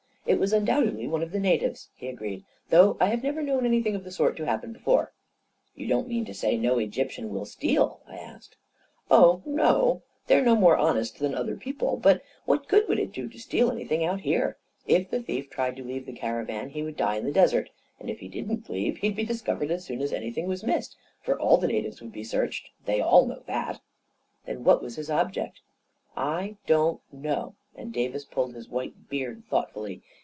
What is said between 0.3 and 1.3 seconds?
was undoubtedly one